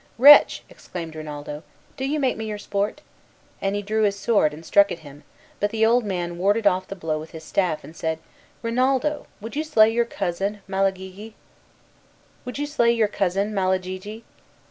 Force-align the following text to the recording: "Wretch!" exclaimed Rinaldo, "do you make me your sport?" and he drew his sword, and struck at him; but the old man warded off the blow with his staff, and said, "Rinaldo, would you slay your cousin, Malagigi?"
"Wretch!" 0.17 0.63
exclaimed 0.67 1.15
Rinaldo, 1.15 1.61
"do 1.95 2.05
you 2.05 2.19
make 2.19 2.35
me 2.35 2.45
your 2.45 2.57
sport?" 2.57 3.01
and 3.61 3.75
he 3.75 3.83
drew 3.83 4.01
his 4.01 4.15
sword, 4.17 4.51
and 4.51 4.65
struck 4.65 4.91
at 4.91 4.97
him; 5.05 5.23
but 5.59 5.69
the 5.69 5.85
old 5.85 6.05
man 6.05 6.39
warded 6.39 6.65
off 6.65 6.87
the 6.87 6.95
blow 6.95 7.19
with 7.19 7.29
his 7.33 7.43
staff, 7.43 7.83
and 7.83 7.95
said, 7.95 8.17
"Rinaldo, 8.63 9.27
would 9.41 9.55
you 9.55 9.63
slay 9.63 9.91
your 9.91 10.05
cousin, 10.05 10.63
Malagigi?" 10.67 11.35